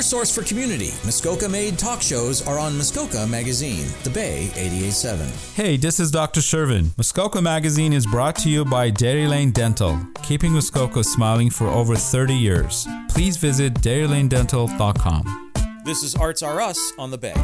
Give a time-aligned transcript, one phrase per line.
[0.00, 5.54] Your source for community, Muskoka made talk shows are on Muskoka Magazine, The Bay 88.7.
[5.54, 6.40] Hey, this is Dr.
[6.40, 6.96] Shervin.
[6.96, 11.96] Muskoka Magazine is brought to you by Dairy Lane Dental, keeping Muskoka smiling for over
[11.96, 12.88] 30 years.
[13.10, 15.52] Please visit dairylanedental.com.
[15.84, 17.34] This is Arts Are Us on The Bay.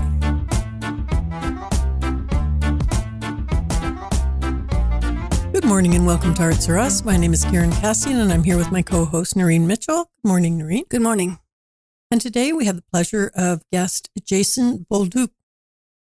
[5.53, 7.05] Good morning and welcome to Arts Are Us.
[7.05, 10.09] My name is Karen Cassian and I'm here with my co-host Noreen Mitchell.
[10.23, 10.85] Good morning, Noreen.
[10.89, 11.39] Good morning.
[12.11, 15.31] And today we have the pleasure of guest Jason Bolduc.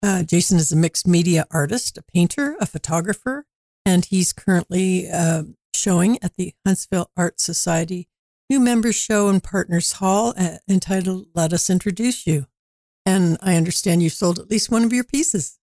[0.02, 3.46] Uh, Jason is a mixed media artist, a painter, a photographer,
[3.86, 8.08] and he's currently uh, showing at the Huntsville Art Society
[8.50, 12.46] new members show in Partners Hall uh, entitled Let Us Introduce You.
[13.06, 15.58] And I understand you sold at least one of your pieces.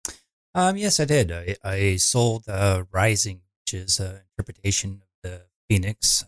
[0.54, 1.32] Um, yes, I did.
[1.32, 6.24] I, I sold uh, Rising, which is an interpretation of the Phoenix.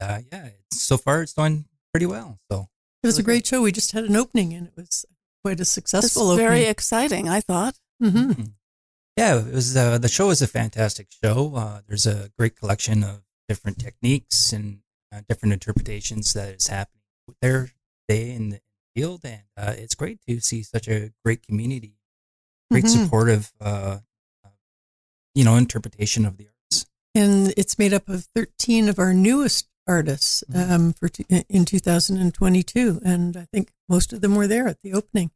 [0.00, 2.38] Uh, yeah, so far it's doing pretty well.
[2.52, 2.68] So
[3.02, 3.62] it was a great show.
[3.62, 5.04] We just had an opening, and it was
[5.44, 6.32] quite a successful.
[6.32, 6.70] It's very opening.
[6.70, 7.28] exciting.
[7.28, 7.76] I thought.
[8.02, 8.42] Mm-hmm.
[9.16, 9.76] Yeah, it was.
[9.76, 11.54] Uh, the show is a fantastic show.
[11.56, 14.80] Uh, there's a great collection of different techniques and
[15.12, 17.02] uh, different interpretations that is happening
[17.42, 17.70] there
[18.08, 18.60] today in the
[18.94, 21.94] field, and uh, it's great to see such a great community,
[22.70, 23.04] great Mhm.
[23.04, 23.98] supportive, uh,
[24.44, 24.48] uh,
[25.34, 26.86] you know, interpretation of the arts.
[27.14, 30.70] and it's made up of 13 of our newest artists Mhm.
[30.70, 34.92] um, for t- in 2022 and i think most of them were there at the
[34.92, 35.30] opening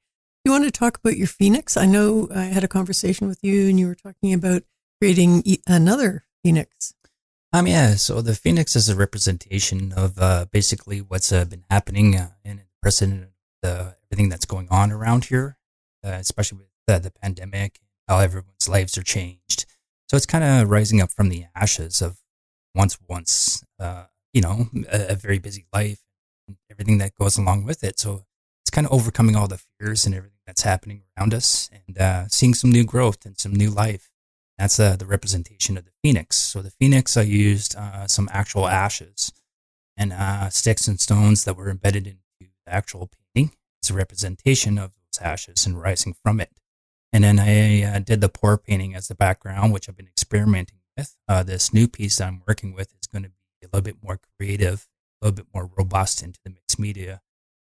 [0.45, 3.69] you want to talk about your phoenix i know i had a conversation with you
[3.69, 4.62] and you were talking about
[5.00, 6.95] creating e- another phoenix
[7.55, 7.97] Um, yeah.
[7.97, 12.56] So the Phoenix is a representation of uh, basically what's uh, been happening uh, in
[12.56, 13.28] the precedent
[13.61, 15.58] the, everything that's going on around here,
[16.03, 19.67] uh, especially with uh, the pandemic, how everyone's lives are changed.
[20.08, 22.17] So it's kind of rising up from the ashes of
[22.75, 26.01] once, once, uh, you know, a, a very busy life
[26.49, 27.99] and everything that goes along with it.
[27.99, 28.25] So
[28.63, 32.29] it's kind of overcoming all the fears and everything that's happening around us and uh,
[32.29, 34.11] seeing some new growth and some new life.
[34.59, 36.37] That's uh, the representation of the phoenix.
[36.37, 39.33] So the phoenix, I used uh, some actual ashes
[39.97, 44.79] and uh, sticks and stones that were embedded into the actual painting as a representation
[44.79, 46.51] of those ashes and rising from it.
[47.13, 50.79] And then I uh, did the pour painting as the background, which I've been experimenting
[50.97, 51.17] with.
[51.29, 54.20] Uh, this new piece that I'm working with is going to a little bit more
[54.39, 54.86] creative,
[55.20, 57.23] a little bit more robust into the mixed media.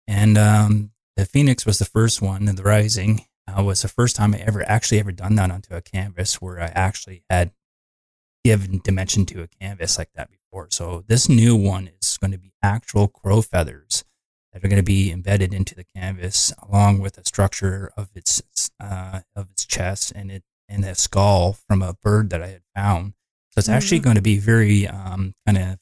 [0.06, 4.16] And um, the Phoenix was the first one, and the Rising uh, was the first
[4.16, 7.52] time I ever actually ever done that onto a canvas where I actually had
[8.44, 10.68] given dimension to a canvas like that before.
[10.70, 14.04] So this new one is going to be actual crow feathers
[14.52, 18.42] that are going to be embedded into the canvas along with the structure of its
[18.80, 22.62] uh, of its chest and it and the skull from a bird that I had
[22.74, 23.14] found.
[23.54, 25.78] So it's actually going to be very um, kind of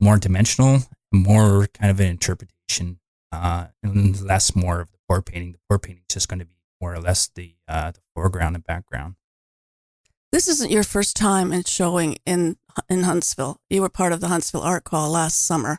[0.00, 0.80] more dimensional,
[1.12, 2.98] more kind of an interpretation,
[3.30, 5.52] uh, and less more of the pour painting.
[5.52, 8.56] The pour painting is just going to be more or less the uh, the foreground
[8.56, 9.14] and background.
[10.32, 12.56] This isn't your first time in showing in
[12.88, 13.60] in Huntsville.
[13.70, 15.78] You were part of the Huntsville Art Call last summer,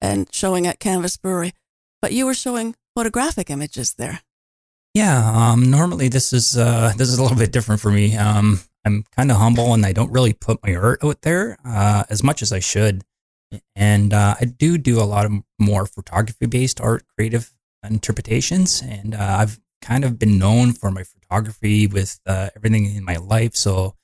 [0.00, 1.54] and showing at Canvas Brewery,
[2.00, 4.20] but you were showing photographic images there.
[4.94, 8.16] Yeah, um, normally this is uh, this is a little bit different for me.
[8.16, 12.04] Um, I'm kind of humble and I don't really put my art out there uh,
[12.08, 13.02] as much as I should.
[13.74, 17.50] And uh, I do do a lot of more photography based art, creative
[17.82, 23.04] interpretations, and uh, I've kind of been known for my photography with uh, everything in
[23.04, 23.54] my life.
[23.54, 23.94] So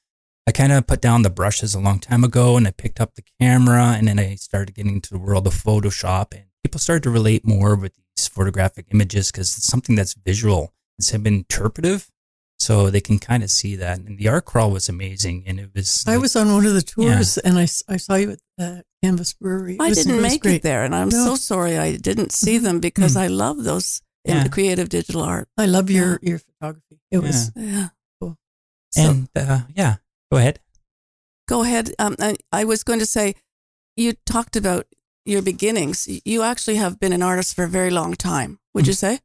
[0.47, 3.15] I kind of put down the brushes a long time ago, and I picked up
[3.15, 7.03] the camera, and then I started getting into the world of Photoshop, and people started
[7.05, 10.73] to relate more with these photographic images because it's something that's visual
[11.13, 12.11] of interpretive.
[12.59, 13.99] So they can kind of see that.
[13.99, 15.45] And the art crawl was amazing.
[15.47, 16.05] And it was.
[16.07, 18.83] i like- was on one of the tours and I, I saw you at uh,
[19.03, 20.57] canvas brewery It I was- didn't it make great.
[20.57, 21.25] it there, and I'm No.
[21.27, 24.49] so sorry I didn't see them because I love those in Yeah.
[24.49, 25.49] creative digital art.
[25.59, 27.89] i love your your photography it was Yeah.
[28.21, 28.37] Cool.
[28.91, 29.97] So and uh, yeah,
[30.33, 30.61] go ahead.
[31.49, 31.93] go ahead.
[31.99, 33.35] Um, I, I was going to say,
[33.97, 34.87] you talked about
[35.27, 36.09] your beginnings.
[36.25, 38.59] You actually have been an artist for a very long time.
[38.75, 38.89] Would Mm.
[38.89, 39.21] you say?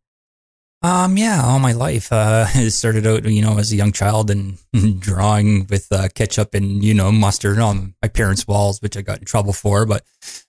[0.82, 2.12] Um, yeah, all my life.
[2.12, 4.58] Uh, it started out, you know, as a young child and
[5.00, 9.20] drawing with uh, ketchup and you know mustard on my parents' walls, which I got
[9.20, 9.86] in trouble for.
[9.86, 10.06] But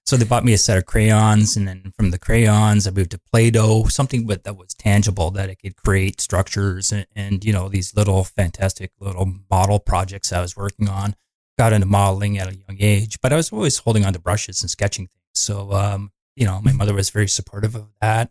[0.07, 3.11] so they bought me a set of crayons, and then from the crayons, I moved
[3.11, 7.53] to Play-Doh, something with that was tangible that I could create structures and, and you
[7.53, 11.17] know these little fantastic little model projects I was working on.
[11.59, 14.63] Got into modeling at a young age, but I was always holding on to brushes
[14.63, 15.21] and sketching things.
[15.35, 18.31] So, um, you know, my mother was very supportive of that.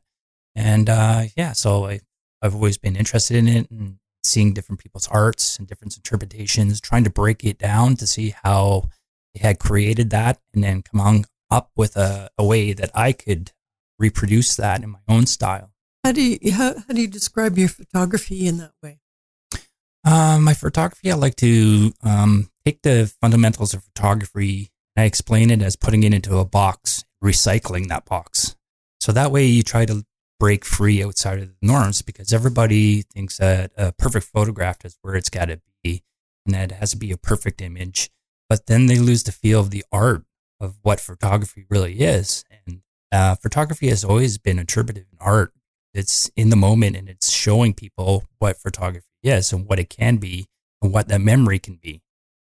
[0.56, 2.00] And uh, yeah, so I,
[2.42, 7.04] I've always been interested in it and seeing different people's arts and different interpretations, trying
[7.04, 8.90] to break it down to see how
[9.34, 13.12] they had created that and then come on up with a, a way that I
[13.12, 13.52] could
[13.98, 15.72] reproduce that in my own style.
[16.04, 19.00] How do you how, how do you describe your photography in that way?
[20.06, 24.72] Uh, my photography, I like to um, take the fundamentals of photography.
[24.96, 28.56] I explain it as putting it into a box, recycling that box.
[29.02, 30.06] So that way you try to
[30.40, 35.16] break free outside of the norms because everybody thinks that a perfect photograph is where
[35.16, 36.04] it's got to be
[36.46, 38.10] and that it has to be a perfect image.
[38.48, 40.24] But then they lose the feel of the art
[40.60, 42.44] of what photography really is.
[42.66, 42.82] And
[43.12, 45.54] uh, photography has always been interpretive in art.
[45.94, 50.18] It's in the moment and it's showing people what photography is and what it can
[50.18, 50.48] be
[50.82, 52.02] and what that memory can be.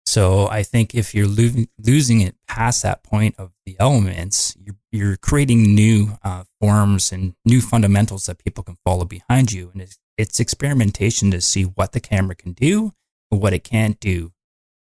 [0.07, 4.77] So I think if you're lo- losing it past that point of the elements, you're,
[4.93, 9.71] you're creating new uh, forms and new fundamentals that people can follow behind you.
[9.73, 12.93] And it's, it's experimentation to see what the camera can do
[13.31, 14.33] and what it can't do,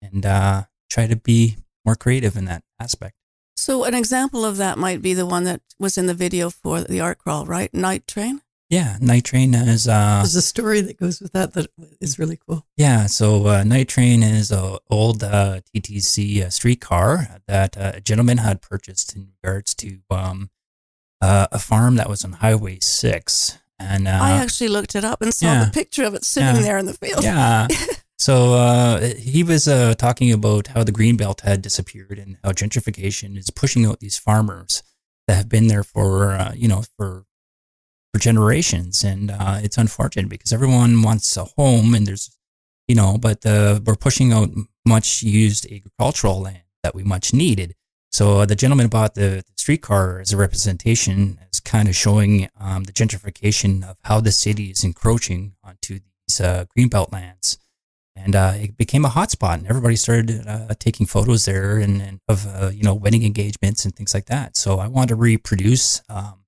[0.03, 1.56] and uh, try to be
[1.87, 3.14] more creative in that aspect.
[3.56, 6.82] So an example of that might be the one that was in the video for
[6.82, 7.73] the art crawl, right?
[7.73, 8.41] Night Train.
[8.72, 9.86] Yeah, Night Train is.
[9.86, 11.66] Uh, There's a story that goes with that that
[12.00, 12.64] is really cool.
[12.78, 18.00] Yeah, so uh, Night Train is an old uh, TTC uh, streetcar that uh, a
[18.00, 20.48] gentleman had purchased in regards to um,
[21.20, 23.58] uh, a farm that was on Highway 6.
[23.78, 25.64] And uh, I actually looked it up and saw yeah.
[25.66, 26.62] the picture of it sitting Yeah.
[26.62, 27.22] there in the field.
[27.22, 27.68] Yeah.
[28.18, 33.36] so uh, he was uh, talking about how the Greenbelt had disappeared and how gentrification
[33.36, 34.82] is pushing out these farmers
[35.28, 37.26] that have been there for, uh, you know, for
[38.12, 39.05] for generations.
[39.05, 42.37] And uh, it's unfortunate because everyone wants a home and there's,
[42.88, 44.50] you know, but uh, we're pushing out
[44.85, 47.75] much used agricultural land that we much needed.
[48.11, 52.82] So uh, the gentleman bought the, streetcar as a representation, as kind of showing um,
[52.82, 57.59] the gentrification of how the city is encroaching onto these uh, greenbelt lands,
[58.17, 62.19] and uh, it became a hotspot, and everybody started uh, taking photos there and, and
[62.29, 64.56] of uh, you know wedding engagements and things like that.
[64.56, 66.41] So I wanted to reproduce um,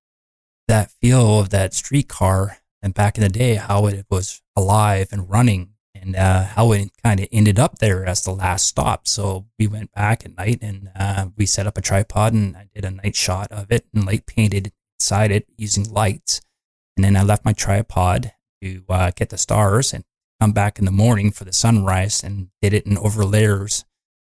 [0.69, 5.31] that feel of that streetcar and back in the day how it was alive and
[5.31, 9.07] running and uh, how it kind of ended up there as the last stop.
[9.09, 12.69] So we went back at night and uh, we set up a tripod and I
[12.75, 16.41] did a night shot of it and light painted inside it using lights.
[16.97, 18.33] And then I left my tripod
[18.63, 20.05] to uh, get the stars and
[20.41, 23.85] come back in the morning for the sunrise and did it in over layers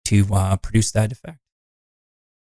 [0.06, 1.40] to uh, produce that effect.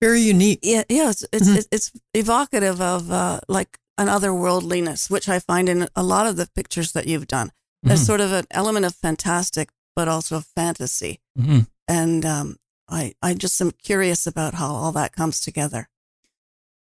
[0.00, 0.60] Very unique.
[0.62, 1.56] Yeah, yeah, it's it's, Mhm.
[1.56, 6.36] it's it's evocative of uh, like an otherworldliness, which I find in a lot of
[6.36, 7.50] the pictures that you've done.
[7.82, 8.06] There's Mhm.
[8.06, 11.66] sort of an element of fantastic, but also fantasy, Mhm.
[11.88, 12.56] and um,
[12.88, 15.88] I I just am curious about how all that comes together.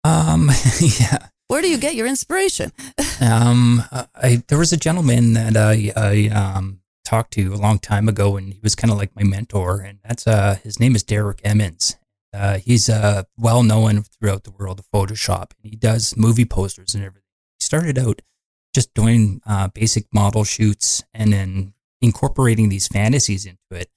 [0.03, 0.49] Um,
[0.81, 1.27] yeah.
[1.47, 2.71] Where do you get your inspiration?
[3.21, 3.83] Um,
[4.15, 8.35] I there was a gentleman that I I um talked to a long time ago,
[8.37, 11.39] and he was kind of like my mentor, and that's uh his name is Derek
[11.43, 11.95] Emmons.
[12.33, 17.03] Uh, he's uh well known throughout the world of Photoshop, he does movie posters and
[17.03, 17.27] everything.
[17.59, 18.21] He started out
[18.73, 23.89] just doing uh, basic model shoots, and then incorporating these fantasies into it.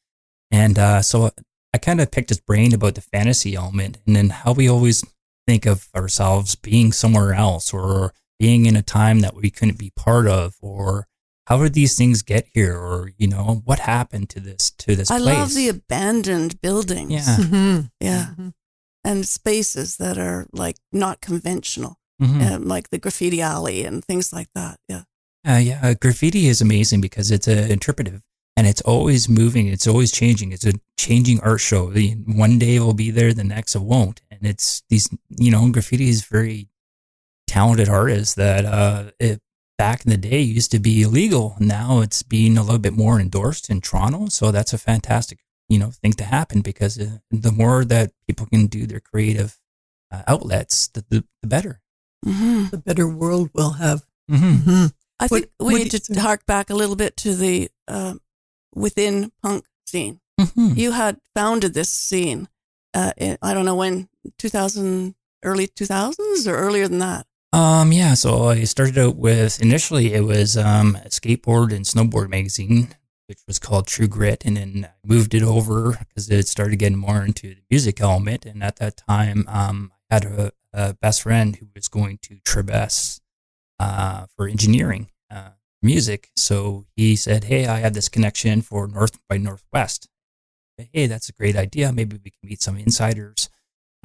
[0.50, 1.30] And uh, so
[1.72, 5.02] I kind of picked his brain about the fantasy element, and then how we always
[5.46, 9.92] think of ourselves being somewhere else or being in a time that we couldn't be
[9.96, 11.06] part of or
[11.46, 15.10] how did these things get here or you know what happened to this to this
[15.10, 17.12] I place love the abandoned buildings.
[17.12, 17.37] Yeah.
[17.37, 17.90] Mhm.
[18.00, 18.52] yeah, Mhm.
[19.04, 22.50] and spaces that are like not conventional, Mhm.
[22.50, 24.78] um, like the graffiti alley and things like that.
[24.88, 25.02] Yeah.
[25.48, 28.22] Uh, yeah, graffiti is amazing because it's uh, interpretive
[28.56, 29.69] and it's always moving.
[29.69, 30.50] It's always changing.
[30.50, 31.91] It's a changing art show.
[31.93, 34.22] The- One day it will be there, the next it won't.
[34.31, 36.69] And it's these, you know, graffiti is very
[37.46, 39.41] talented artists that uh, it,
[39.78, 41.56] back in the day used to be illegal.
[41.58, 44.26] Now it's being a little bit more endorsed in Toronto.
[44.28, 48.46] So that's a fantastic, you know, thing to happen because uh, the more that people
[48.46, 49.58] can do their creative
[50.12, 51.80] uh, outlets, the, the, the better.
[52.24, 54.04] hmm The better world we'll have.
[54.30, 54.70] Mm-hmm.
[54.70, 54.92] Mhm.
[55.20, 58.14] I What- think we need to you- hark back a little bit to the uh,
[58.74, 60.20] within punk scene.
[60.40, 60.72] Mm-hmm.
[60.76, 62.48] You had founded this scene.
[62.94, 67.26] Uh, in, I don't know when, 2000, early 2000s or earlier than that.
[67.56, 72.29] Um, yeah, so I started out with initially it was um, a skateboard and snowboard
[72.29, 72.94] magazine,
[73.29, 76.98] which was called True Grit, and then I moved it over because it started getting
[76.98, 78.44] more into the music element.
[78.44, 82.34] And at that time, um, I had a, a best friend who was going to
[82.44, 83.20] Trebas
[83.81, 86.29] uh, for engineering uh, music.
[86.36, 90.08] So he said, "Hey, I have this connection for North by Northwest.
[90.93, 91.91] Hey, that's a great idea.
[91.91, 93.48] Maybe we can meet some insiders."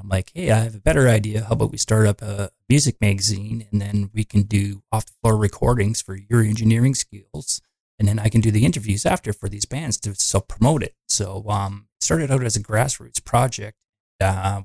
[0.01, 1.43] I'm like, hey, I have a better idea.
[1.43, 5.13] How about we start up a music magazine and then we can do off the
[5.22, 7.62] floor recordings for your engineering skills.
[8.00, 10.96] And then I can do the interviews after for these bands to self promote it.
[11.08, 13.77] So, um, started out as a grassroots project.
[14.20, 14.63] Uh,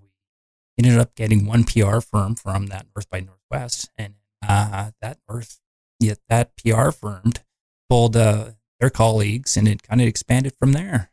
[0.79, 4.15] we ended up getting one PR firm from that North by Northwest, and
[4.47, 5.61] uh, that North,
[6.01, 7.33] yeah, that PR firm
[7.91, 11.11] told uh, their colleagues, and it kind of expanded from there.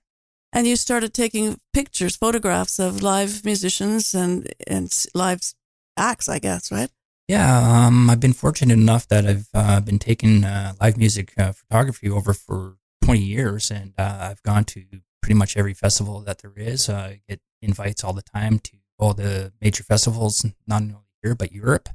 [0.55, 5.41] And you started taking pictures, photographs of live musicians and and live
[5.97, 6.89] acts, I guess, right?
[7.27, 11.53] Yeah, um, I've been fortunate enough that I've uh, been taking uh, live music uh,
[11.53, 14.83] photography over for 20 years, and uh, I've gone to
[15.21, 16.87] pretty much every festival that there is.
[16.87, 21.33] Uh, I get invites all the time to all the major festivals, not only here
[21.33, 21.89] but Europe.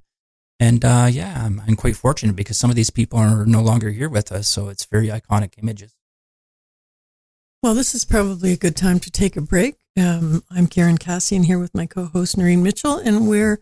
[0.58, 3.90] And uh, yeah, I'm, I'm quite fortunate because some of these people are no longer
[3.90, 5.94] here with us, so it's very iconic images.
[7.60, 9.74] Well, this is probably a good time to take a break.
[10.00, 13.58] Um, I'm Karen Cassian here with my co-host Noreen Mitchell, and we're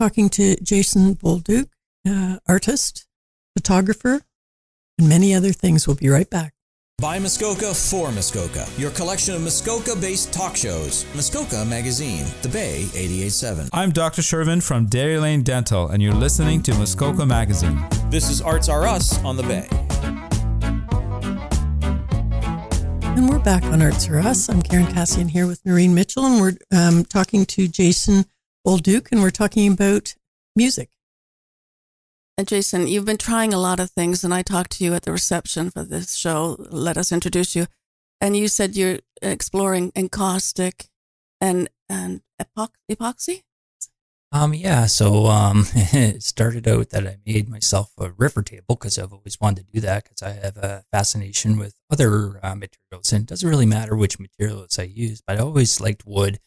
[0.00, 1.66] talking to Jason Bolduc,
[2.08, 3.08] uh, artist,
[3.56, 4.20] photographer,
[4.96, 5.88] and many other things.
[5.88, 6.54] We'll be right back.
[6.98, 11.04] By Muskoka for Muskoka, your collection of Muskoka based talk shows.
[11.16, 13.70] Muskoka Magazine, The Bay 887.
[13.72, 14.22] I'm Dr.
[14.22, 17.84] Shervin from Dairy Lane Dental, and you're listening to Muskoka Magazine.
[18.08, 20.31] This is Arts Are Us on The Bay.
[23.14, 24.48] And we're back on Arts for Us.
[24.48, 28.24] I'm Karen Cassian here with Noreen Mitchell, and we're um, talking to Jason
[28.66, 30.14] Bolduc, and we're talking about
[30.56, 30.88] music.
[32.38, 35.02] And Jason, you've been trying a lot of things, and I talked to you at
[35.02, 36.56] the reception for this show.
[36.70, 37.66] Let us introduce you,
[38.18, 40.88] and you said you're exploring encaustic
[41.38, 43.42] and and epox- epoxy.
[44.34, 48.98] Um, yeah, so um, it started out that I made myself a river table because
[48.98, 53.12] I've always wanted to do that because I have a fascination with other uh, materials,
[53.12, 56.38] and it doesn't really matter which materials I use, but I always liked wood.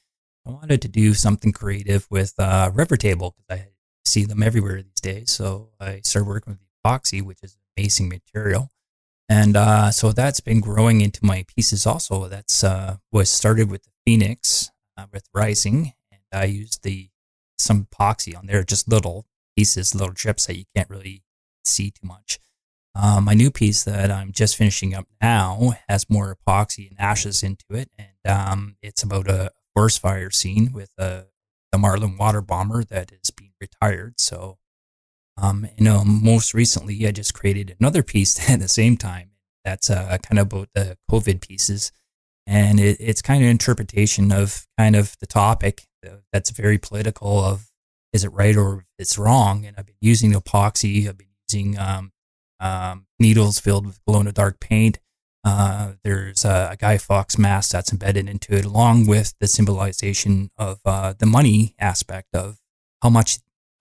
[0.47, 3.67] I wanted to do something creative with uh, river table because I
[4.03, 5.31] see them everywhere these days.
[5.31, 8.71] So I started working with epoxy, which is an amazing material.
[9.29, 12.27] And uh, so that's been growing into my pieces also.
[12.29, 17.09] That's uh, was started with the Phoenix uh, with Rising, and I used the
[17.65, 19.25] some epoxy on there, just little
[19.57, 21.24] pieces, little chips that you can't really
[21.63, 22.39] see too much.
[22.93, 27.43] Um, my new piece that I'm just finishing up now has more epoxy and ashes
[27.43, 31.25] into it, and um, it's about a forest fire scene with a
[31.75, 34.17] the Marlin water bomber that is being retired.
[34.17, 34.60] So,
[35.36, 39.31] um, you know, most recently I just created another piece at the same time.
[39.65, 41.91] That's uh, kind of about the COVID pieces,
[42.47, 45.87] and it, it's kind of interpretation of kind of the topic
[46.31, 47.67] that's very political of
[48.13, 49.65] is it right or it's wrong.
[49.65, 51.07] And I've been using epoxy.
[51.07, 52.11] I've been using um,
[52.59, 54.99] um, needles filled with glow in the dark paint.
[55.43, 60.49] Uh, there's a, a Guy Fawkes mask that's embedded into it, along with the symbolization
[60.57, 62.57] of uh, the money aspect of
[63.03, 63.37] how much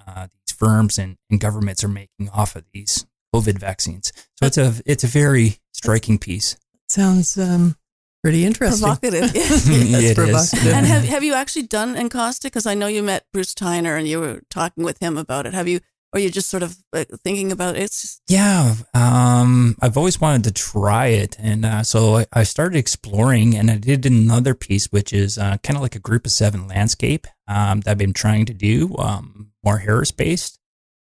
[0.07, 4.13] uh, these firms and, and governments are making off of these COVID vaccines.
[4.39, 6.57] So it's a it's a very striking piece.
[6.89, 7.77] Sounds um,
[8.25, 8.81] pretty interesting.
[8.81, 9.35] Provocative.
[9.35, 10.15] Yes, It is.
[10.15, 10.73] provocative.
[10.73, 12.53] and have have you actually done encaustic?
[12.53, 15.53] Because I know you met Bruce Tyner and you were talking with him about it.
[15.53, 15.81] Have you,
[16.13, 17.83] or you just sort of uh, thinking about it?
[17.83, 22.43] It's just, Yeah, um, I've always wanted to try it, and uh, so I, I
[22.45, 26.25] started exploring, and I did another piece, which is uh, kind of like a group
[26.25, 30.59] of seven landscape um, that I've been trying to do, um, more Harris based,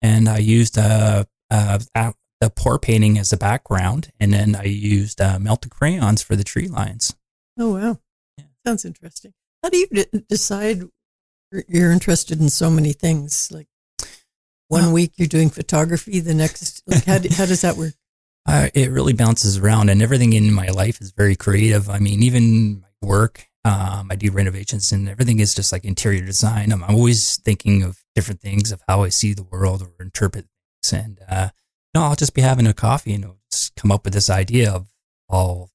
[0.01, 2.11] and I used uh, uh, uh,
[2.43, 6.43] the pour painting as a background, and then I used uh, melted crayons for the
[6.43, 7.15] tree lines.
[7.57, 7.99] Oh wow,
[8.37, 8.45] Yeah.
[8.65, 9.33] sounds interesting.
[9.61, 10.83] How do you d- decide
[11.51, 13.49] you're- interested in so many things?
[13.51, 13.67] Like
[14.67, 17.93] one Uh, week you're doing photography, the next like how do, how does that work?
[18.45, 21.89] Uh, it really bounces around, and everything in my life is very creative.
[21.89, 26.25] I mean, even my work, um, I do renovations, and everything is just like interior
[26.25, 26.73] design.
[26.73, 30.45] I'm always thinking of different things of how I see the world or interpret
[30.83, 31.01] things.
[31.05, 31.49] And uh,
[31.93, 34.87] no, I'll just be having a coffee and just come up with this idea of
[35.29, 35.69] all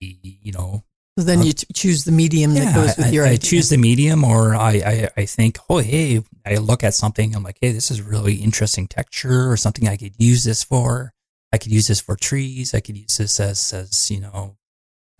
[0.00, 0.84] the, you know,
[1.18, 3.68] So then you t- choose the medium that goes with I, your I, I choose
[3.68, 7.58] the medium, or I, I, I think, oh, hey, I look at something, I'm like,
[7.60, 11.12] hey, this is really interesting texture, or something I could use this for.
[11.52, 12.72] I could use this for trees.
[12.74, 14.56] I could use this as, as you know,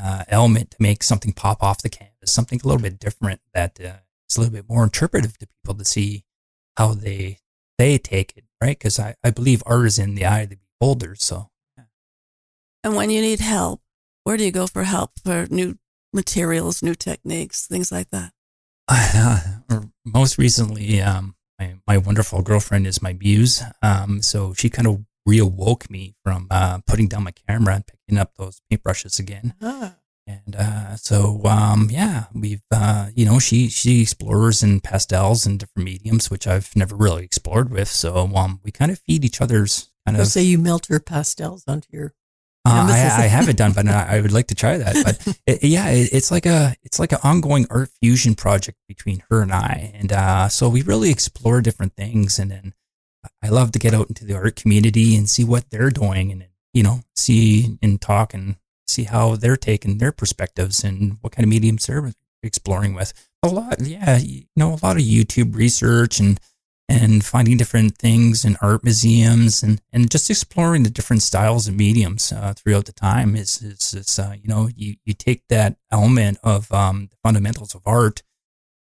[0.03, 3.79] uh, element to make something pop off the canvas, something a little bit different that
[3.79, 6.25] uh, is a little bit more interpretive to people to see
[6.77, 7.39] how they
[7.79, 8.79] they take it, right?
[8.79, 11.17] Because I, I believe art is in the eye of the beholder.
[11.17, 11.51] So
[12.85, 13.81] and when you need help,
[14.25, 15.79] where do you go for help for new
[16.13, 18.33] materials, new techniques, things like that?
[20.05, 23.63] most recently, um, my, my wonderful girlfriend is my muse.
[23.83, 28.19] Um, so she kind of reawoke me from uh, putting down my camera and picking
[28.19, 29.55] up those paintbrushes again.
[29.63, 35.47] Ah, And uh, so, um, yeah, we've, uh, you know, she she explores in pastels
[35.47, 37.89] and different mediums, which I've never really explored with.
[37.89, 40.29] So um, we kind of feed each other's kind so of.
[40.29, 42.15] say you melt her pastels onto your
[42.65, 44.95] Uh, I, I haven't done, but I, I would like to try that.
[45.05, 49.25] But it, yeah, it, it's like a it's like an ongoing art fusion project between
[49.29, 52.39] her and I, and uh, so we really explore different things.
[52.39, 52.75] And then
[53.43, 56.47] I love to get out into the art community and see what they're doing, and
[56.73, 61.45] you know, see and talk and see how they're taking their perspectives and what kind
[61.45, 62.13] of mediums they're
[62.43, 63.13] exploring with.
[63.43, 66.39] A lot, yeah, you know, a lot of YouTube research and
[66.89, 71.77] and finding different things in art museums and, and just exploring the different styles and
[71.77, 75.77] mediums uh, throughout the time is, is, is uh, you know, you, you take that
[75.91, 78.23] element of um, the fundamentals of art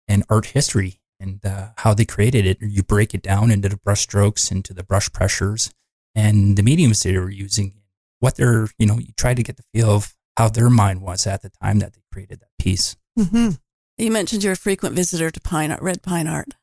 [0.08, 2.58] and art history and uh, how they created it.
[2.60, 5.72] You break it down into the brush strokes, into the brush pressures
[6.14, 7.81] and the mediums they were using,
[8.22, 11.26] what they're, you know, you try to get the feel of how their mind was
[11.26, 12.96] at the time that they created that piece.
[13.18, 13.50] hmm
[13.98, 16.54] You mentioned you're a frequent visitor to Pine Art, Red Pine Art.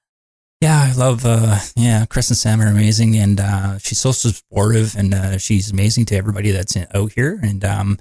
[0.61, 4.95] Yeah, I love, uh, yeah, Chris and Sam are amazing and, uh, she's so supportive
[4.95, 7.39] and, uh, she's amazing to everybody that's in, out here.
[7.43, 7.97] And, um,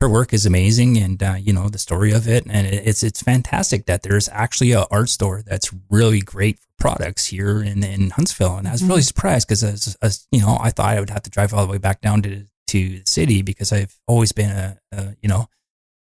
[0.00, 2.46] her work is amazing and, uh, you know, the story of it.
[2.48, 7.26] And it's, it's fantastic that there's actually a art store that's really great for products
[7.26, 8.56] here in, in Huntsville.
[8.56, 11.22] And I was really surprised because as, as, you know, I thought I would have
[11.22, 14.50] to drive all the way back down to, to the city because I've always been
[14.50, 15.46] a, a you know,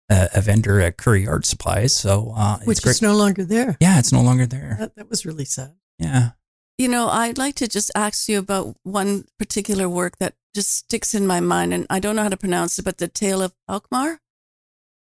[0.09, 1.95] a, a vendor at Curry Art Supplies.
[1.95, 2.91] So, uh, Which it's great.
[2.91, 3.77] is no longer there.
[3.79, 4.77] yeah, it's no longer there.
[4.79, 5.75] That, that was really sad.
[5.99, 6.29] Yeah.
[6.77, 11.13] You know, I'd like to just ask you about one particular work that just sticks
[11.15, 13.53] in my mind, and I don't know how to pronounce it, but the Tale of
[13.69, 14.17] Auchmar.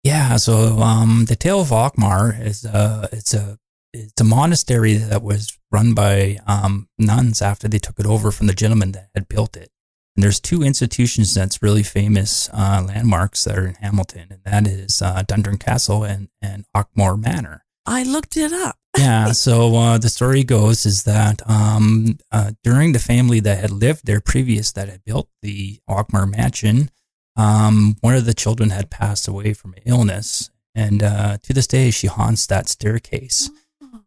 [0.03, 3.57] Yeah, so um, the Tale of Auchmar is uh, it's a
[3.93, 8.47] it's a monastery that was run by um, nuns after they took it over from
[8.47, 9.69] the gentleman that had built it.
[10.21, 14.67] And there's two institutions that's really famous uh, landmarks that are in Hamilton, and that
[14.67, 17.65] is uh, Dundurn Castle and and Auchmar Manor.
[17.87, 18.75] I looked it up.
[18.99, 19.31] Yeah.
[19.31, 24.05] So uh, the story goes is that um, uh, during the family that had lived
[24.05, 26.91] there previous that had built the Auchmar mansion,
[27.35, 31.89] um, one of the children had passed away from illness, and uh, to this day
[31.89, 33.49] she haunts that staircase.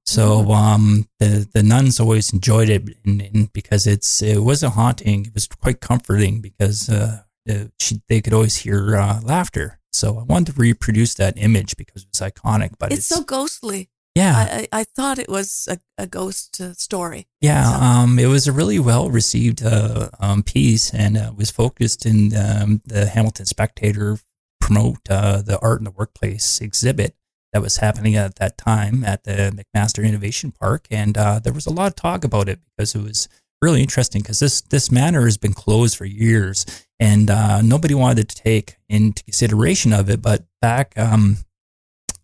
[0.07, 5.27] So um, the the nuns always enjoyed it in, in, because it's it wasn't haunting;
[5.27, 9.81] it was quite comforting because uh, uh, she, they could always hear uh, laughter.
[9.93, 12.73] So I wanted to reproduce that image because it's iconic.
[12.79, 13.89] But It's so ghostly.
[14.17, 17.27] yeah, I, I, I thought it was a, a ghost uh, story.
[17.41, 21.51] Yeah, So- um, it was a really well received uh, um, piece and uh, was
[21.51, 24.19] focused in um, the Hamilton Spectator
[24.61, 27.15] promote uh, the art in the workplace exhibit
[27.55, 31.67] that was happening at that time at the McMaster Innovation Park, and uh, there was
[31.67, 33.29] a lot of talk about it because it was
[33.63, 36.67] really interesting because this this manor has been closed for years
[36.99, 40.21] and uh, nobody wanted to take into consideration of it.
[40.21, 41.39] But back um,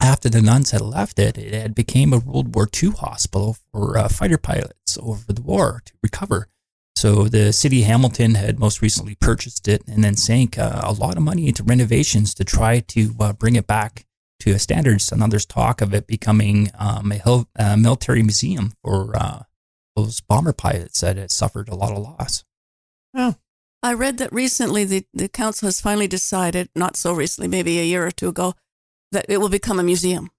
[0.01, 3.97] after the nuns had left it, it had became a World War II hospital for
[3.97, 6.49] uh, fighter pilots over the war to recover.
[6.97, 10.93] So the city of Hamilton had most recently purchased it and then sank uh, a
[10.93, 14.07] lot of money into renovations to try to uh, bring it back
[14.41, 15.01] to a standard.
[15.01, 19.43] So now there's talk of it becoming um, a hill, uh, military museum for uh,
[19.97, 22.45] those bomber pilots that had suffered a lot of loss.
[23.15, 23.37] Oh,
[23.83, 27.85] I read that recently the, the council has finally decided, not so recently, maybe a
[27.85, 28.55] year or two ago,
[29.13, 30.31] that it will become a museum.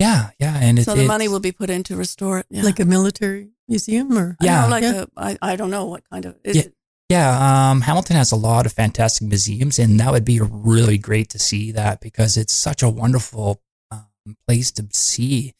[0.00, 2.46] Yeah, yeah, and it, so the it's- money will be put in to restore it.
[2.50, 2.62] Yeah.
[2.62, 4.60] like a military museum or I don't Yeah.
[4.62, 5.04] know, like Yeah.
[5.16, 6.36] a, I, I don't know what kind of.
[6.44, 6.62] Is Yeah.
[6.62, 6.74] it,
[7.10, 11.28] Yeah, um, Hamilton has a lot of fantastic museums, and that would be really great
[11.30, 14.06] to see that because it's such a wonderful um,
[14.48, 15.52] place to see,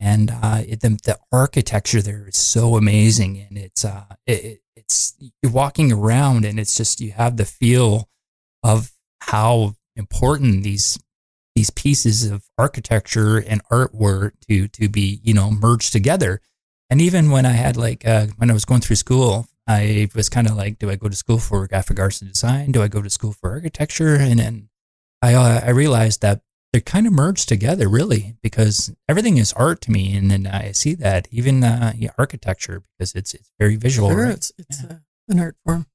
[0.00, 4.60] and uh, it, the the architecture there is so amazing, and it's uh, it, it-
[4.76, 8.08] it's you're walking around, and it's just you have the feel
[8.62, 10.98] of how important these
[11.56, 16.40] these pieces of architecture and art were to to be you know merged together.
[16.90, 20.28] And even when I had like uh, when I was going through school, I was
[20.30, 22.72] kind of like, do I go to school for graphic arts and design?
[22.72, 24.14] Do I go to school for architecture?
[24.14, 24.68] And then
[25.20, 26.40] I uh, I realized that
[26.72, 30.72] they're kind of merged together, really, because everything is art to me, and then I
[30.72, 34.10] see that even uh, yeah, architecture because it's it's very visual.
[34.10, 34.34] sure, right?
[34.34, 35.86] it's it's uh, an art form.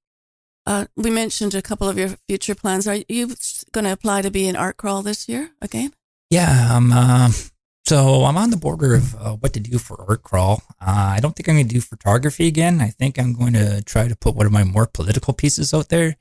[0.66, 2.88] uh, we mentioned a couple of your future plans.
[2.88, 3.36] Are you
[3.72, 5.94] going to apply to be in Art Crawl this year again?
[6.30, 7.32] Yeah, um, uh,
[7.86, 10.63] so I'm on the border of uh, what to do for art crawl.
[10.82, 12.82] Uh, I don't think I'm going to do photography again.
[12.82, 15.89] I think I'm going to try to put one of my more political pieces out
[15.89, 16.15] there.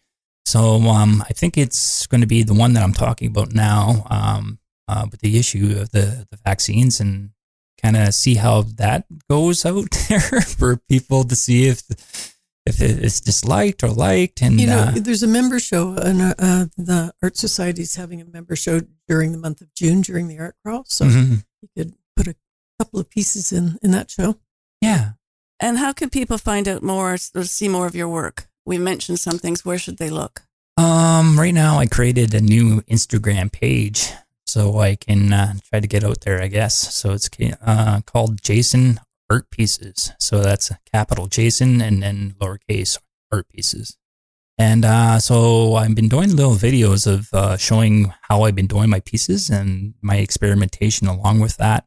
[0.45, 4.07] So um, I think it's going to be the one that I'm talking about now
[4.11, 7.31] um, uh, with the issue of the, the vaccines and
[7.81, 11.83] kind of see how that goes out there for people to see if
[12.65, 14.41] if it's disliked or liked.
[14.41, 17.97] And You know, uh, there's a member show, and uh, uh, the Art Society is
[17.97, 20.85] having a member show during the month of June during the art crawl.
[20.87, 21.45] So mhm.
[21.63, 22.35] You could put a
[22.79, 24.39] couple of pieces in in that show.
[24.81, 25.13] yeah.
[25.61, 28.49] And how can people find out more or see more of your work?
[28.67, 29.65] We mentioned some things.
[29.65, 30.43] Where should they look?
[30.77, 34.11] Um, right now I created a new Instagram page
[34.45, 36.95] so I can uh, try to get out there, I guess.
[36.95, 37.31] So it's
[37.65, 40.13] uh, called Jason Art Pieces.
[40.19, 42.99] So that's capital Jason and then lowercase
[43.31, 43.97] art pieces.
[44.59, 48.91] And uh, so I've been doing little videos of uh, showing how I've been doing
[48.91, 51.87] my pieces and my experimentation along with that.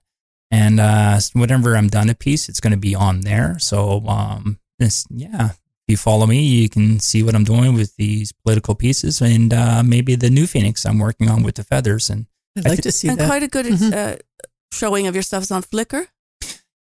[0.51, 3.57] And uh, whenever I'm done a piece, it's going to be on there.
[3.59, 7.95] So um, this, yeah, if you follow me, you can see what I'm doing with
[7.97, 12.09] these political pieces and uh, maybe the new Phoenix I'm working on with the feathers.
[12.09, 12.25] And
[12.57, 13.27] I'd like th- to see and that.
[13.27, 13.93] quite a good mm-hmm.
[13.93, 14.15] uh,
[14.71, 16.07] showing of your stuff is on Flickr.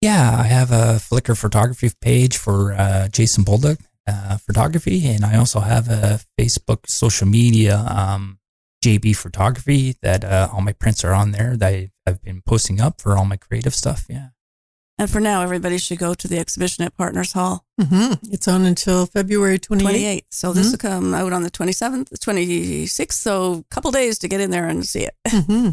[0.01, 5.37] Yeah, I have a Flickr photography page for uh, Jason Bolduc uh, photography, and I
[5.37, 8.39] also have a Facebook social media um,
[8.83, 12.99] JB photography that uh, all my prints are on there that I've been posting up
[12.99, 14.05] for all my creative stuff.
[14.09, 14.29] Yeah.
[14.97, 17.65] And for now, everybody should go to the exhibition at Partners Hall.
[17.79, 18.33] Mm-hmm.
[18.33, 19.81] It's on until February 28th.
[19.81, 20.21] 28th.
[20.29, 20.57] So mm-hmm.
[20.57, 23.13] this will come out on the 27th, the 26th.
[23.13, 25.15] So a couple days to get in there and see it.
[25.31, 25.69] Mm-hmm.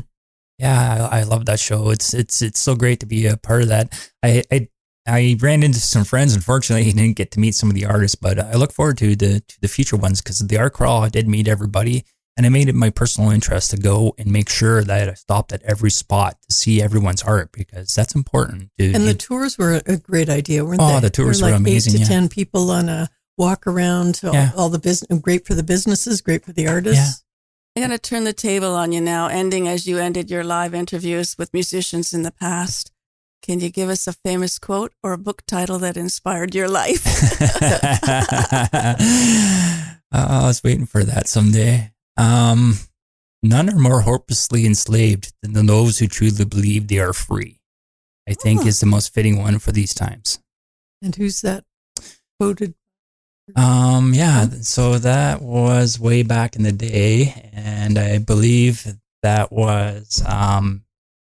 [0.59, 1.91] Yeah, I, I, love that show.
[1.91, 4.11] It's it's it's so great to be a part of that.
[4.25, 4.69] I, I
[5.09, 6.35] I ran into some friends.
[6.35, 9.41] Unfortunately, didn't get to meet some of the artists, but I look forward to the
[9.41, 12.05] to the future ones because the art crawl I did meet everybody,
[12.37, 15.53] and I made it my personal interest to go and make sure that I stopped
[15.53, 18.71] at every spot to see everyone's art because that's important.
[18.79, 20.97] To, and the tours were a great idea, weren't oh, they?
[20.97, 21.95] Oh, the tours were, like amazing.
[21.95, 22.09] Eight to yeah.
[22.09, 24.21] ten people on a walk around.
[24.23, 24.53] All, yeah.
[24.57, 27.23] all the business, great for the businesses, great for the artists.
[27.77, 27.83] Yeah.
[27.83, 30.75] I'm going to turn the table on you now, ending as you ended your live
[30.75, 32.91] interviews with musicians in the past.
[33.43, 37.07] Can you give us a famous quote or a book title that inspired your life?
[38.93, 38.97] uh,
[40.13, 41.93] I was waiting for that someday.
[42.17, 42.75] Um,
[43.43, 47.61] None are more hopelessly enslaved than those who truly believe they are free.
[48.29, 50.39] I think is the most fitting one for these times.
[51.01, 51.65] And who's that
[52.39, 52.75] quoted?
[53.57, 58.87] Um, yeah, so that was way back in the day, and I believe
[59.23, 60.85] that was um,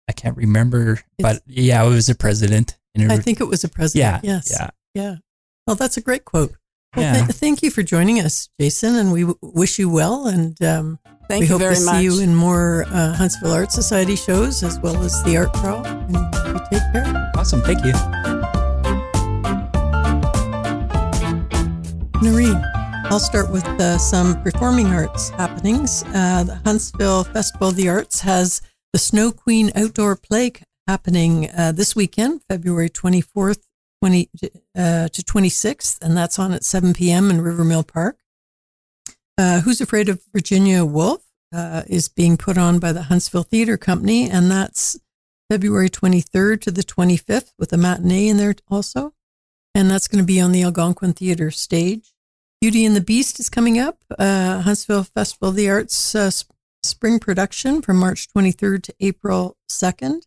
[0.09, 2.79] I can't remember, but yeah, it was a president.
[2.99, 4.23] I think it was a president.
[4.25, 5.15] Yeah, yes, yeah, yeah.
[5.67, 6.53] Well, that's a great quote.
[6.95, 7.25] Well, yeah.
[7.25, 10.27] th- thank you for joining us, Jason, and we w- wish you well.
[10.27, 11.97] And um, thank we you hope very to much.
[11.97, 15.87] see you in more uh, Huntsville Art Society shows as well as the Art Crawl.
[15.87, 17.33] And you take care.
[17.37, 17.62] Awesome.
[17.62, 17.93] Thank you.
[22.21, 22.61] Noreen,
[23.07, 26.05] I'll start with uh, some performing arts happenings.
[26.09, 28.61] Uh, the Huntsville Festival of the Arts has
[28.92, 30.52] the Snow Queen Outdoor Play
[30.87, 33.62] happening uh, this weekend, February 24th
[34.02, 34.31] 20,
[34.76, 37.31] uh, to 26th, and that's on at 7 p.m.
[37.31, 38.18] in Rivermill Park.
[39.38, 41.22] Uh, Who's Afraid of Virginia Woolf
[41.55, 44.98] uh, is being put on by the Huntsville Theater Company, and that's
[45.50, 49.14] February 23rd to the 25th with a matinee in there also.
[49.74, 52.12] And that's going to be on the Algonquin Theater stage.
[52.61, 56.31] Beauty and the Beast is coming up, uh, Huntsville Festival of the Arts uh,
[56.83, 60.23] spring production from March 23rd to April 2nd.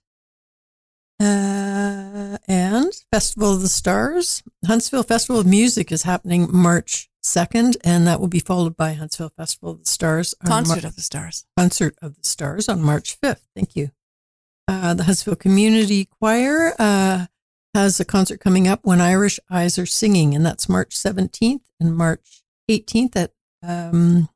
[1.18, 4.44] Uh, and Festival of the Stars.
[4.66, 9.32] Huntsville Festival of Music is happening March 2nd, and that will be followed by Huntsville
[9.38, 10.34] Festival of the Stars.
[10.46, 11.46] Concert Mar- of the Stars.
[11.58, 13.42] Concert of the Stars on March 5th.
[13.56, 13.92] Thank you.
[14.68, 17.28] Uh, the Huntsville Community Choir uh,
[17.74, 21.96] has a concert coming up when Irish Eyes Are Singing, and that's March 17th and
[21.96, 23.32] March 18th at
[23.64, 24.30] um,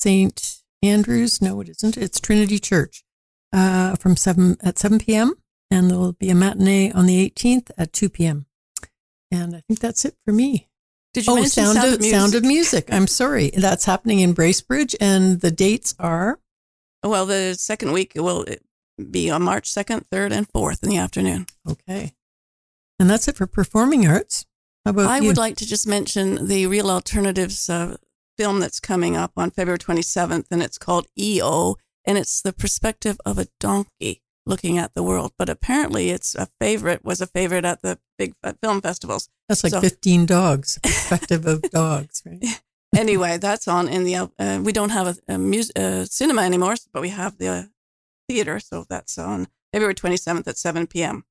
[0.00, 0.62] St.
[0.88, 1.40] Andrews.
[1.42, 1.96] No, it isn't.
[1.96, 3.04] It's Trinity Church
[3.52, 5.34] uh, from 7 at 7 p.m
[5.70, 8.46] and there'll be a matinee on the 18th at 2 p.m.
[9.30, 10.68] And I think that's it for me.
[11.12, 12.18] Did you oh, mention Sound, Sound of, of Music?
[12.18, 12.88] Sound of Music.
[12.92, 13.50] I'm sorry.
[13.56, 16.38] That's happening in Bracebridge, and the dates are?
[17.02, 18.44] Well, the second week will
[19.10, 21.46] be on March 2nd, 3rd, and 4th in the afternoon.
[21.68, 22.12] Okay.
[22.98, 24.46] And that's it for performing arts.
[24.84, 25.26] How about I you?
[25.26, 27.96] would like to just mention the Real Alternatives uh,
[28.36, 33.18] film that's coming up on February 27th, and it's called EO, and it's the perspective
[33.24, 35.32] of a donkey looking at the world.
[35.38, 37.04] But apparently, it's a favorite.
[37.04, 39.28] Was a favorite at the big film festivals.
[39.48, 42.60] That's like So- 15 dogs, perspective of dogs, right?
[42.94, 44.16] anyway, that's on in the.
[44.38, 47.62] Uh, we don't have a, a mus- uh, cinema anymore, but we have the uh,
[48.28, 51.24] theater, so that's on February 27th at 7 p.m.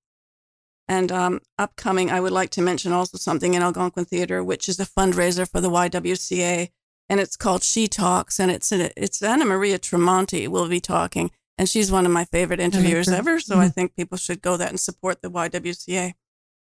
[0.88, 4.80] And um, upcoming, I would like to mention also something in Algonquin Theater, which is
[4.80, 6.70] a fundraiser for the YWCA,
[7.10, 11.68] and it's called She Talks, and it's it's Anna Maria Tremonti will be talking, and
[11.70, 13.40] she's one of my favorite interviewers ever.
[13.40, 13.74] So I Mhm.
[13.76, 16.14] think people should go there and support the YWCA.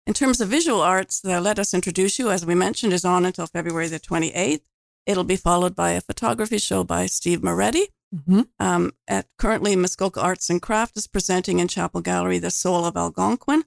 [0.06, 3.24] In terms of visual arts, the Let Us Introduce You, as we mentioned, is on
[3.26, 4.62] until February the 28th.
[5.06, 7.88] It'll be followed by a photography show by Steve Moretti.
[8.26, 12.84] hmm Um, at currently, Muskoka Arts and Craft is presenting in Chapel Gallery the Soul
[12.84, 13.64] of Algonquin.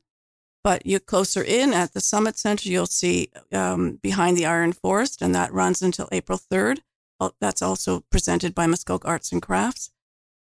[0.63, 5.21] But you're closer in at the Summit Center, you'll see um, Behind the Iron Forest,
[5.21, 6.80] and that runs until April 3rd,
[7.19, 9.91] uh, that's also presented by Muskoka Arts and Crafts.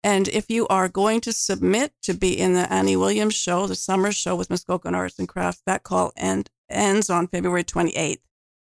[0.04, 3.76] And if you are going to submit to be in the Annie Williams show, the
[3.76, 8.20] summer show with Muskoka Arts and Crafts, that call end, ends on February 28th.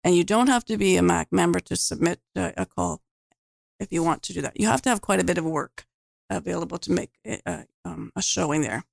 [0.02, 3.02] And you don't have to be a MAC member to submit a call
[3.78, 4.58] if you want to do that.
[4.58, 5.86] You have to have quite a bit of work
[6.28, 8.84] available to make a, um, a showing there.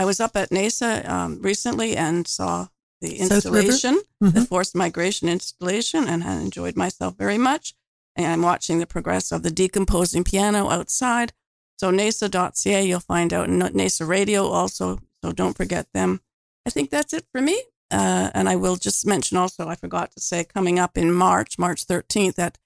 [0.00, 2.68] I was up at NASA um, recently and saw
[3.02, 4.30] the installation, mm-hmm.
[4.30, 7.74] the forced migration installation, and I enjoyed myself very much.
[8.16, 11.34] And I'm watching the progress of the decomposing piano outside.
[11.76, 15.00] So NASA.ca, you'll find out, NASA Radio also.
[15.22, 16.22] So don't forget them.
[16.64, 17.62] I think that's it for me.
[17.90, 21.58] Uh, and I will just mention also, I forgot to say, coming up in March,
[21.58, 22.56] March 13th, at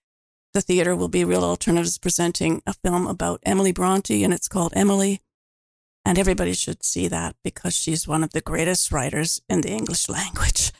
[0.52, 4.72] the theater will be Real Alternatives presenting a film about Emily Bronte, and it's called
[4.76, 5.20] Emily.
[6.04, 10.08] And everybody should see that because she's one of the greatest writers in the English
[10.08, 10.72] language.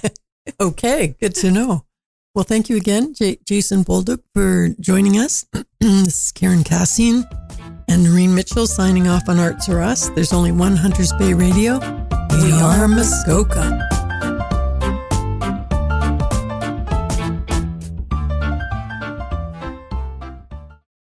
[0.60, 1.84] okay, good to know.
[2.34, 5.46] Well, thank you again, J- Jason Bolduc, for joining us.
[5.80, 7.24] this is Karen Cassian
[7.86, 10.08] and Noreen Mitchell signing off on Arts Are Us.
[10.10, 11.78] There's only one Hunters Bay Radio.
[12.42, 14.03] We are Muskoka.